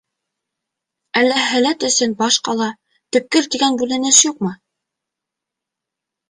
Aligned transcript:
Әллә 1.19 1.35
һәләт 1.49 1.85
өсөн 1.89 2.15
баш 2.21 2.37
ҡала-төпкөл 2.47 3.51
тигән 3.57 3.79
бүленеш 3.83 4.23
юҡмы? 4.31 4.53